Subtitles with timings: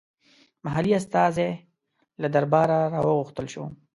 [0.65, 1.49] محلي استازی
[2.21, 3.63] له درباره راوغوښتل شو.